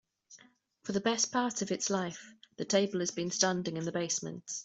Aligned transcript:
For 0.81 0.93
the 0.93 0.99
best 0.99 1.31
part 1.31 1.61
of 1.61 1.71
its 1.71 1.91
life, 1.91 2.33
the 2.57 2.65
table 2.65 3.01
has 3.01 3.11
been 3.11 3.29
standing 3.29 3.77
in 3.77 3.85
the 3.85 3.91
basement. 3.91 4.51